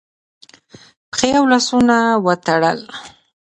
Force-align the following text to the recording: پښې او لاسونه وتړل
پښې 1.11 1.29
او 1.39 1.45
لاسونه 1.51 1.97
وتړل 2.25 2.79